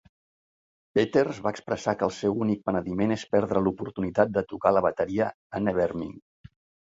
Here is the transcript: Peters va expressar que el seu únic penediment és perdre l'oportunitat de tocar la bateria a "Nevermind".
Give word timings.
Peters 0.99 1.41
va 1.47 1.51
expressar 1.55 1.93
que 1.99 2.07
el 2.07 2.13
seu 2.19 2.39
únic 2.45 2.63
penediment 2.69 3.13
és 3.17 3.25
perdre 3.35 3.63
l'oportunitat 3.67 4.33
de 4.39 4.45
tocar 4.53 4.75
la 4.77 4.85
bateria 4.89 5.29
a 5.59 5.63
"Nevermind". 5.67 6.53